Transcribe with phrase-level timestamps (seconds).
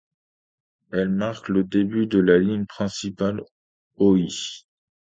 [0.91, 3.43] Elle marque le début de la ligne principale
[3.99, 4.63] Hōhi.